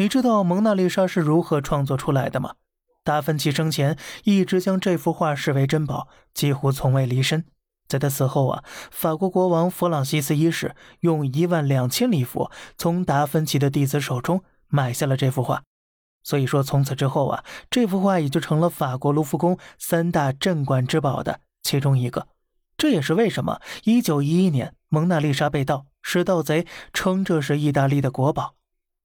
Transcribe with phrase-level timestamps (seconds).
[0.00, 2.54] 你知道蒙娜丽莎是如何创作出来的吗？
[3.04, 7.44] 达芬奇生前一直将这幅画视为珍宝，几乎从未离身。
[7.86, 15.62] 在他死后啊，法国国王弗朗西斯一世用一万两千里弗从达芬奇的弟子手中买下了这幅画。
[16.22, 22.26] 所以说，从此之后啊，这幅画也就成了法国卢浮宫三大镇馆之宝的其中一个。
[22.78, 28.54] 这也是为什么一九一一年蒙娜丽莎被盗，使盗贼称这是意大利的国宝。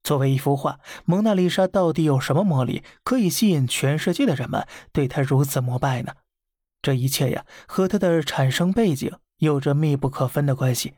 [0.05, 6.13] 作为一幅画，蒙娜丽莎到底有什么魔力，可以吸引全世界的人们对她如此膜拜呢？
[6.83, 10.93] 这一切呀，和她的产生背景有着密不可分的关系。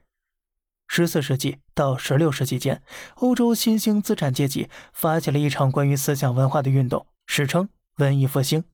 [0.89, 2.83] 十四世纪到十六世纪间，
[3.15, 8.65] 欧洲新兴资产阶级发起了一场关于思想文化的运动，史称文艺复兴。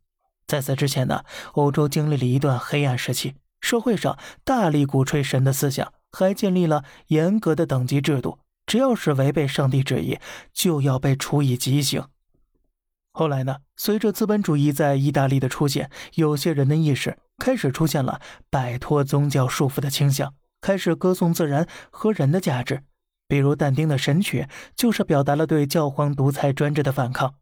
[0.48, 10.20] 在此之前呢，欧洲经历了一段黑暗时期，社会上大力鼓吹神的思想，还建立了严格的等级制度，只要是违背上帝旨意，
[10.54, 12.06] 就要被处以极刑。
[13.12, 13.58] 后来呢？
[13.76, 22.84] 随着资本主义在意大利的出现，有些人的意识开始出现了摆脱宗教束缚的倾向，开始歌颂自然和人的价值。
[23.28, 24.44] 比如但丁的《神曲》
[24.76, 27.36] 就是表达了对教皇独裁专制的反抗。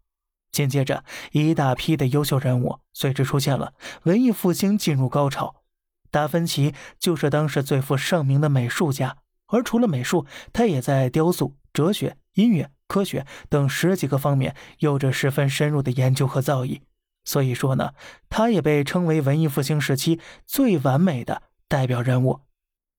[0.52, 5.64] 紧接着，一大批的优秀人物随之出现了，文艺复兴进入高潮。
[6.10, 9.16] 达芬奇就是当时最负盛名的美术家，
[9.52, 12.72] 而除了美术，他也在雕塑、哲学、音乐。
[12.88, 16.82] 科学等十几个方面有着十分深入的研究和造诣，
[17.24, 17.94] 所以说呢，
[18.30, 22.42] 他也被称为文艺复兴时期最完美的代表人物。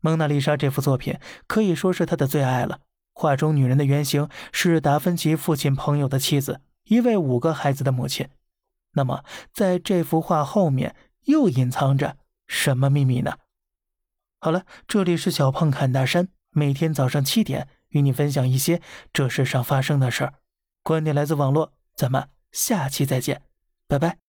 [0.00, 2.81] 蒙娜丽莎这幅作品可以说是他的最爱了。
[3.12, 8.27] 画中女人的原型是达芬奇父亲朋友的妻子，一位五个孩子的母亲。
[8.92, 9.22] 那么，
[9.53, 12.16] 在这幅画后面又隐藏着
[12.47, 13.37] 什么秘密呢？
[14.41, 17.69] 好了，这里是小胖侃大山，每天早上七点。
[17.92, 18.81] 与你分享一些
[19.12, 20.33] 这世上发生的事儿，
[20.83, 23.42] 观点来自网络，咱们下期再见，
[23.86, 24.22] 拜拜。